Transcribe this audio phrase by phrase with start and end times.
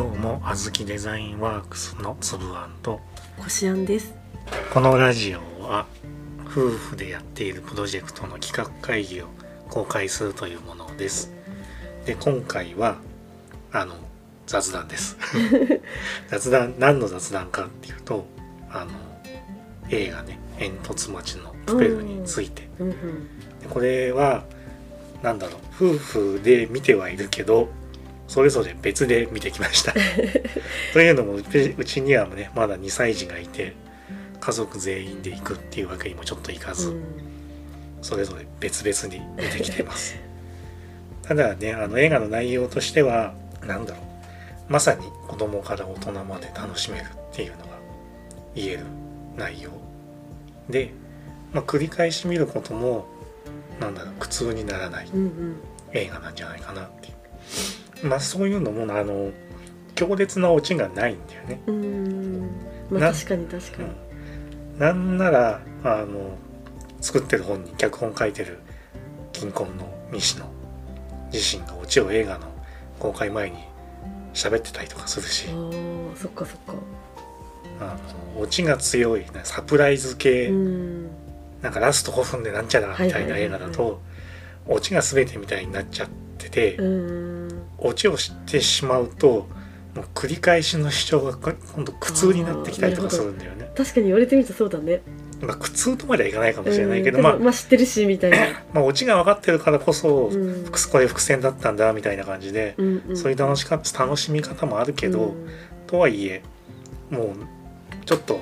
[0.00, 3.02] どうもあずきデザインワークスのつぶあんと
[3.36, 4.14] こしあんです。
[4.72, 5.84] このラジオは
[6.46, 9.26] 夫婦でやっているプロジェクトの企画会議を
[9.68, 11.30] 公開するというものです
[12.06, 12.96] で今回は
[13.72, 13.94] あの
[14.46, 15.18] 雑談です
[16.28, 18.24] 雑談何の雑談かっていうと
[18.70, 18.92] あの
[19.90, 22.94] 映画ね「煙突町のプペル」についてうんうん。
[23.60, 24.44] でこれは
[25.22, 27.68] なんだろう夫婦で見てはいるけど
[28.30, 29.92] それぞれ別で見てきました。
[30.94, 33.74] というのもうちにはねまだ2歳児がいて
[34.38, 37.02] 家族全員で行くっていうわけにもちょっといかず、うん。
[38.02, 40.14] それぞれ別々に見てきてます。
[41.26, 43.34] ただねあの映画の内容としては
[43.66, 44.00] なんだろ
[44.68, 47.64] うまさに子供から大人まで楽しめるっていうのが
[48.54, 48.84] 言える
[49.36, 49.70] 内容。
[50.68, 50.92] で、
[51.52, 53.08] まあ、繰り返し見ることも
[53.80, 55.08] なんだろう苦痛にならない。
[55.92, 57.19] 映画なんじゃないかなっていう
[58.02, 59.30] まあそういうのもあの
[59.94, 62.50] 強烈なオチがないんだよね、うーん。
[62.90, 63.88] まなあ確かに確かに。
[64.74, 66.36] うん、なんならあの
[67.00, 68.58] 作ってる本に脚本書いてる
[69.32, 70.46] 金婚の西野
[71.32, 72.46] 自身がオチを映画の
[72.98, 73.58] 公開前に
[74.34, 76.74] 喋ってたりとかするしああ、そっかそっか。
[77.80, 77.96] あ
[78.36, 81.10] のオチが強いなサプライズ系、うん。
[81.62, 84.00] なんかラスト5分でなんちゃらみたいな映画だと
[84.66, 87.39] オチが全てみたいになっちゃってて、うん。
[87.80, 89.48] オチを知ってしまうと
[89.94, 93.70] もう繰り返しの主張がこ今度苦痛になってきたりとかするんだよね。
[93.76, 95.02] 確かに言われてみるとそうだね。
[95.40, 98.38] まあ苦痛とまではいかないかもしれないけど、うんまあまあ知ってるしみたいな。
[98.72, 103.16] まあオチが分かってるからこそ、うん複これ伏線だったんだみたいな感じで、うんうん。
[103.16, 105.48] そういう楽しか楽しみ方もあるけど、うん
[105.86, 106.42] とはいえ
[107.10, 107.26] もう
[108.06, 108.40] ちょっと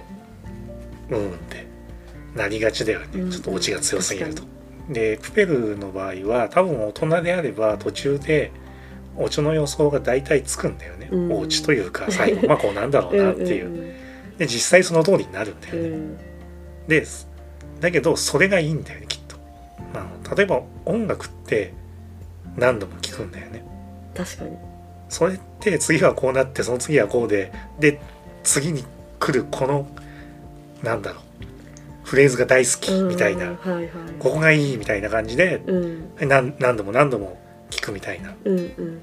[1.11, 1.67] うんって
[2.35, 4.93] なりがちだよね、うんちょっとオチが強すぎると確。
[4.93, 8.53] でプペルの場合は多分大人であれば途中で
[9.19, 13.67] オチの予想が大体つくんだよね、うんおオチというか最後まあこうなんだろうなっていう。
[13.67, 15.81] うんで実際その通りになるんだよね。
[15.81, 16.19] うんうん
[16.87, 17.05] で
[17.81, 19.37] だけどそれがいいんだよねきっと。
[19.95, 21.75] あの例えば音楽って
[22.57, 23.65] 何度も聴くんだよね。
[24.15, 24.57] 確かに。
[25.09, 28.01] それって次はこうなってその次はこうでで
[28.43, 28.85] 次に
[29.19, 29.89] 来るこの
[30.83, 31.23] なんだろう
[32.05, 33.53] フレーズが大好きみたいな。
[34.19, 37.38] ここがいいみたいな感じでうん何何度も何度も
[37.71, 38.35] 聞くみたいな。
[38.45, 39.03] うんうん。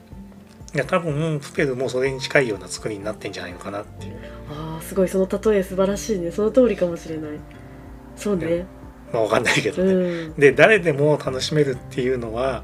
[0.74, 4.16] いや多分プペルもそれに近いような作りになってんじゃないのかなっていう。
[4.50, 6.32] ああすごいその例え素晴らしいね。
[6.32, 7.32] その通りかもしれない。
[8.18, 8.66] そうね。
[9.14, 10.26] まあわかんないけどうね。
[10.28, 10.34] ん。
[10.34, 12.64] で誰でも楽しめるっていうのは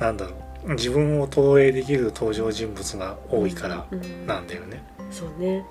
[0.00, 4.82] なんだろう自分を投影できる登場人物が多いからうんなんだよね。
[5.10, 5.64] そうね。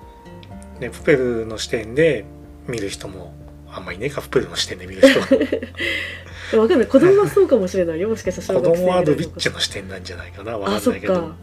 [0.80, 2.24] でプペルの視点で
[2.66, 3.32] 見る人も
[3.72, 5.20] あんまりいねえかプペルの視点で見る人
[6.56, 6.88] わかんない。
[6.88, 8.08] 子供はそうかもしれないよ。
[8.08, 11.36] もしかしたら子供はルビッチの視点なんじゃないかなわかんないけどか。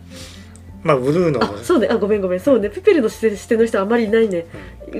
[0.83, 1.87] まあブルーのあそうね。
[1.89, 2.39] あごめんごめん。
[2.39, 2.69] そうね。
[2.69, 4.45] プペルの視点視点の人あんまりいないね。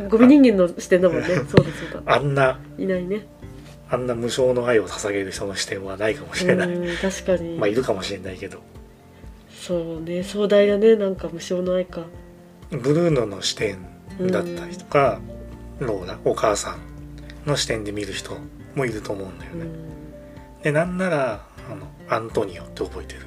[0.10, 1.28] ゴミ人間の視点だもんね。
[1.28, 1.62] そうだそ
[2.00, 2.14] うだ。
[2.14, 3.26] あんないないね。
[3.90, 7.58] あんな無償の愛を捧げる人の視点はないかもしれない、うん確かに。
[7.58, 8.60] まあいるかもしれないけど
[9.54, 10.24] そうね。
[10.24, 10.96] 壮大だね。
[10.96, 12.06] なんか無償の愛か。
[12.72, 13.78] ブルーノの視点
[14.20, 15.20] だったりとか、
[15.80, 16.95] ローラお母さん
[17.46, 18.38] の視点で見る人
[18.76, 20.62] もいると思うんだよね、うん。
[20.64, 23.22] でなんならあのアントニオって覚えてる、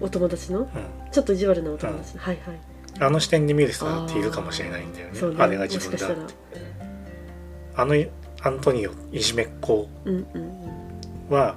[0.00, 0.60] お友達の？
[0.60, 0.68] うん、
[1.10, 2.18] ちょっと意地悪なお友達。
[2.18, 2.60] はいはい。
[3.00, 5.36] あの視点で見る人だっているかもしれないんだよねね。
[5.38, 6.34] あれが自分だって
[7.74, 7.94] あの
[8.42, 11.34] アントニオいじめっ子うんうんうん。
[11.34, 11.56] は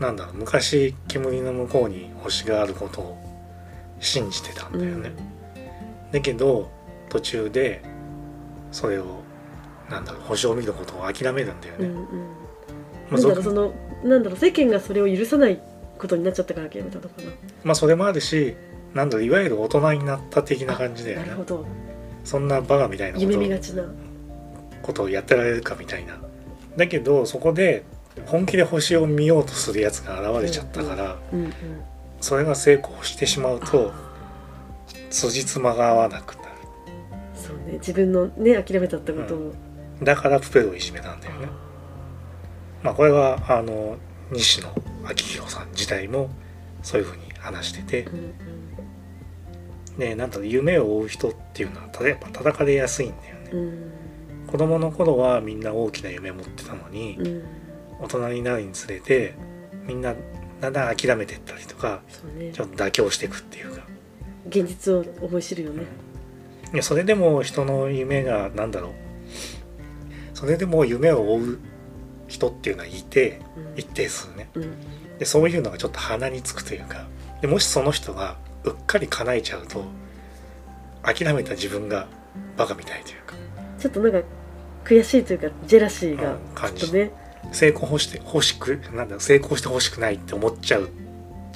[0.00, 3.16] なんだろう昔煙の向こうに星があることを
[4.00, 5.12] 信じてたんだよね、
[6.12, 6.70] だけど
[7.08, 7.82] 途中で
[8.72, 9.22] それを
[9.90, 12.04] なんだろう星を見ることを諦めるんだよね、うんうん。
[13.10, 13.72] まあなんだろうそその
[14.04, 15.60] なんだろう世間がそれを許さない
[15.98, 17.30] ことになっちゃったからやめたのかな。
[17.64, 18.54] まあそれもあるし
[18.94, 21.66] なんだろういわゆる大人になった的な感じだよねなるほど。
[22.24, 23.84] そんなバカみたいなこ夢と見がちな。
[24.82, 26.16] ことをやってられるかみたいな
[26.76, 27.84] だけどそこで
[28.26, 31.52] 本気で星を見ようとするやつが現れちゃったから、うんうん。
[32.20, 33.92] それが成功してしまうと
[35.10, 36.48] 辻褄が合わなくなる
[37.34, 39.54] そうね自分のね諦めたってことを。
[40.02, 41.48] だからプペルをいじめたんだよね。
[42.82, 43.96] まあこれはあの
[44.30, 44.68] 西野
[45.04, 46.30] 昭弘さん自体も
[46.82, 48.02] そういうふうに話してて。
[48.04, 48.34] うんうん
[49.98, 53.50] でなんだろう夢を追う人っていうのは例えば叩かれやすいんだよね。
[53.52, 53.92] うん。
[54.46, 57.42] 子供の頃はみんな大きな夢持ってたのに、うん。
[58.00, 59.34] 大人になるにつれて
[59.86, 60.14] みんな
[60.60, 62.02] だんだん諦めてったりとか
[62.38, 62.52] ね。
[62.52, 63.86] ちょっと妥協していくっていうか。
[64.48, 65.84] 現実を思い知るよね。
[66.74, 68.92] いやそれでも人の夢がなんだろう
[70.36, 71.58] それでも夢を追う
[72.28, 73.78] 人っていうのはいてうん。
[73.78, 74.50] 一定数ね。
[74.54, 74.74] うん。
[75.18, 77.06] でそういうのがちょっと鼻につくというか
[77.40, 79.82] でもしその人がうっかり叶えちゃうと
[81.02, 82.06] 諦めた自分が
[82.58, 83.34] バカみたいというか。
[83.78, 84.18] ちょっとなんか
[84.84, 86.82] 悔しいというかジェラシーがうん感じ。
[86.84, 87.10] きっとね。
[87.52, 90.90] 成功ほして欲しくなんだ成功してほしくないって思っちゃう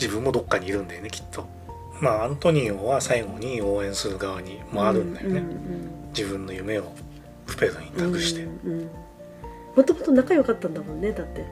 [0.01, 1.47] 自分もどっかにいるんだよねきっと。
[2.01, 5.43] まあアントニオは最後に応援する側に回るんだよね、
[6.17, 6.95] 自分の夢を
[7.47, 8.47] プペルに託して、
[9.77, 11.45] もともと仲良かったんだもんねだって。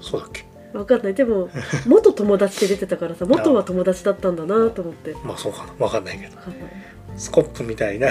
[0.00, 0.44] そうだっけ？
[0.74, 1.14] わかんない。
[1.14, 1.48] でも
[1.86, 5.12] 元友達で出てたからさ元は友達だったんだなと思って。
[5.12, 5.72] わまあそうかな。
[5.78, 6.36] 分かんないけど。
[7.16, 8.08] スコップみたいな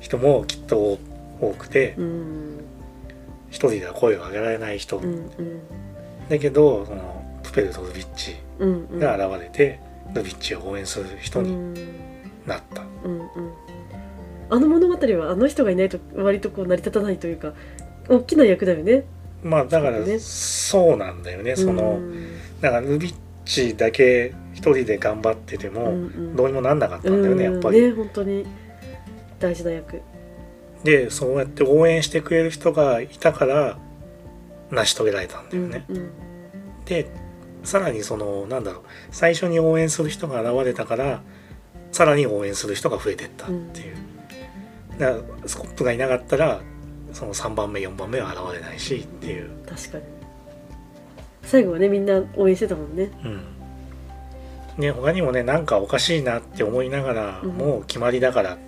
[0.00, 0.98] 人もきっと
[1.40, 2.60] 多くてうん。
[3.50, 5.30] 一人では声を上げられない人、うんうん。
[6.28, 8.98] だけどそのプペルとルビッチうんうん。
[8.98, 9.80] が現れて、
[10.12, 11.74] ルビッチを応援する人にうん。
[12.46, 13.28] なった、うんうん
[14.50, 17.52] あの物語はあの人がいないと割とこう成り立たないというか
[18.08, 19.04] 大きな役だよね。
[19.42, 21.56] まあだからそうなんだよね。
[21.56, 22.28] その、うん
[22.60, 23.14] だからルビッ
[23.44, 26.36] チだけ一人で頑張ってても、うんうん。
[26.36, 28.46] どうにもなんなかったんだよね、やっぱり、ね本当に。
[29.38, 30.00] 大事な役。
[30.82, 33.78] でそうやって応援してくれる人がいたから
[34.70, 36.10] 成し遂げられたんだよね、うんうん。
[36.84, 37.10] で
[37.64, 38.82] さらにそのなんだろう。
[39.10, 41.22] 最初に応援する人が現れたから
[41.92, 43.96] さらに応援する人が増えてったっていう、
[44.98, 46.60] だからスコップがいなかったら
[47.12, 50.04] その3番目4番目は現れないしっていう、確かに。
[51.42, 53.10] 最後はねみんな応援してたもんね。
[53.24, 53.40] うん。
[54.78, 57.50] ね、他にもねなんかおかしいなって思いながら、うん。
[57.50, 58.58] もう決まりだから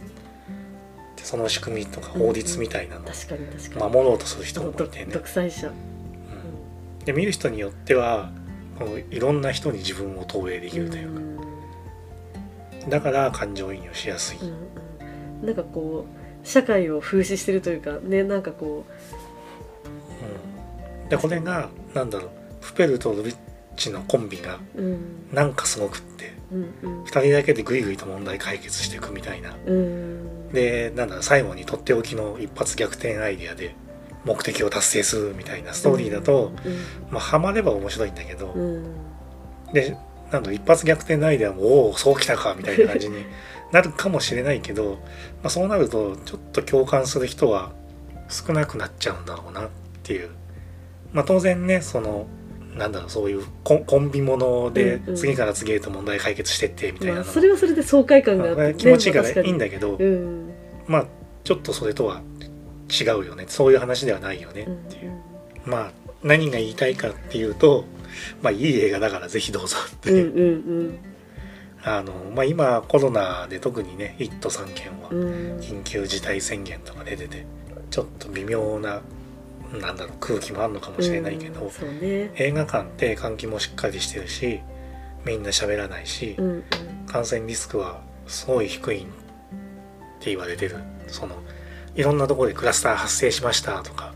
[1.17, 5.67] その仕組みとか法律みたいなのを守ろうとする人もいどてね、独裁者。
[5.67, 7.05] うん。
[7.05, 8.31] で見る人によっては
[8.78, 11.14] このいろんな人に自分を投影できるという
[12.81, 12.90] か、ん。
[12.90, 14.86] だから感情移入しやすい、うんうん
[15.43, 16.06] なんかこ
[16.44, 18.85] う社会を風刺してるというかねなんかこ
[21.03, 21.09] うん。
[21.09, 22.31] でこれがなんだろう
[22.61, 23.37] プペルとルビッ
[23.77, 24.99] チのコンビがううん。
[25.33, 27.05] なんかすごくってうんうん。
[27.05, 29.55] 2人だけでグイグイと問題解決していくみたいな。
[29.67, 30.53] うん。
[30.53, 33.75] でなんだろう最後にとっておきの一発逆転アイデアで
[34.25, 36.53] 目的を達成するみたいなストーリーだと、
[37.11, 38.62] まあハマれば面白いんだけど、うん。
[38.62, 38.97] うん
[39.73, 39.97] で
[40.31, 43.25] なんだろう一発逆転のアイデアもおおそうきたかみたいな感じに
[43.73, 44.93] なるかもしれないけど、
[45.43, 47.73] まあ、そうなるとちょっと共感する人は
[48.29, 49.69] 少なくなっちゃうんだろうなっ
[50.03, 50.31] ていう。
[51.13, 52.27] まあ当然ねその
[52.77, 55.17] なんだろうそういうコンビものでうんうん。
[55.17, 57.25] 次から次へと問題解決してってみたいなの。
[57.25, 60.53] まあそれはそれで爽快感があって、まあ気持ちがまあ確かにいいんだけど、うん。
[60.87, 61.07] まあ
[61.45, 62.23] ちょっとそれとは
[62.91, 63.47] 違うよね。
[63.49, 65.12] そういう話ではないよねうんっていう、
[65.65, 65.93] まあ
[66.23, 67.85] 何が言いたいかっていうと
[68.43, 70.15] まあいい映画だからぜひどうぞってう。
[70.15, 70.99] んいう、うん
[71.87, 75.09] あのまあ今コロナで特にね1都3県は
[75.61, 77.47] 緊急事態宣言とか出てて
[77.91, 79.00] ちょっと微妙な
[79.73, 82.33] なんだろう空気もあるのかもしれないけど、うんね。
[82.35, 84.61] 映画館って換気もしっかりしてるし
[85.25, 86.65] みんな喋らないし、うんうん。
[87.06, 89.05] 感染リスクはすごい低いっ
[90.21, 90.77] て言われてる。
[91.06, 91.37] その
[91.94, 94.12] いろんなところでクラスター発生しましたとか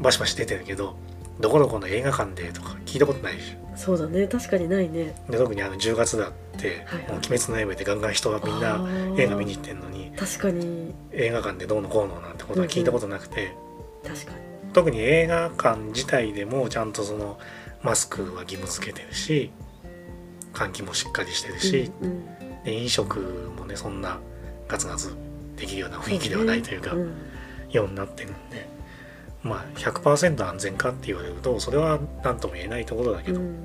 [0.00, 0.96] バシバシ出てるけど
[1.40, 3.76] どこどこの映画館でとか聞いたことないでしょ。
[3.76, 5.14] そうだね確かにないね。
[5.28, 10.94] で特にあの10月だってはいはい「もう鬼滅の刃」でガンガン人がみんな映画見に行ってんのに確かに。
[11.12, 13.54] 映画館でどうのこうのなんてことは聞いたことなくて、
[14.06, 14.38] 確かに。
[14.72, 17.38] 特に映画館自体でもちゃんとその
[17.82, 19.50] マスクは義務付けてるし
[20.54, 22.62] 換気もしっかりしてるし、うんうん。
[22.64, 23.18] で飲食
[23.58, 24.18] もねそんな
[24.68, 25.14] ガツガツ
[25.56, 27.12] できるような雰囲気ではないというかん。
[27.70, 28.68] ようになってるんで
[29.42, 33.56] まあ100%安全かって言われるとそれは何とも言えないところだけど、うん。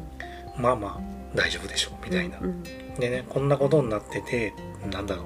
[0.57, 0.99] まあまあ
[1.35, 2.39] 大丈夫でしょうみたいな。
[2.39, 4.53] うんでねこんなことになってて
[4.91, 5.25] なんだろう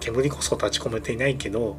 [0.00, 1.76] 煙こそ立ち込めていないけど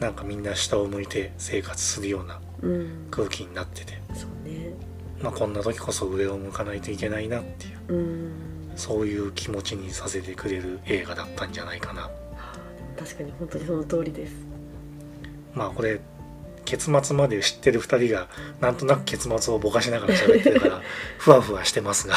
[0.00, 3.06] なんかみんな下を向いて生活するようなうん。
[3.10, 4.74] 空気になってて、そうね。
[5.22, 8.32] まあ、こんな時こそ上を向かないといけないなっていううん。
[8.76, 12.10] そういう気持ちにさせてくれる映画だったんじゃないかな。
[12.98, 14.34] 確かに本当にその通りです。
[15.54, 16.00] まあこれ
[16.70, 18.28] 結末まで知ってる2人が
[18.60, 20.82] なんとなく結末をぼかしながら喋ってるから
[21.18, 22.14] ふわふわしてますが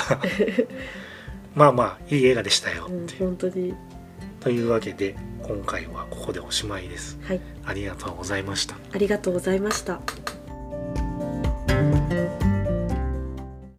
[1.56, 3.08] まあまあいい映画でしたようん。
[3.20, 3.74] 本当に
[4.40, 7.18] というわけで今回はここでおしまいです。
[7.24, 8.76] はいありがとうございました。
[8.94, 10.00] ありがとうございました